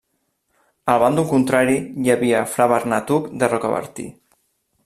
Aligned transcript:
Al 0.93 0.97
bàndol 1.03 1.27
contrari 1.33 1.77
hi 2.05 2.13
havia 2.15 2.41
fra 2.57 2.69
Bernat 2.75 3.15
Hug 3.17 3.31
de 3.45 3.55
Rocabertí. 3.55 4.09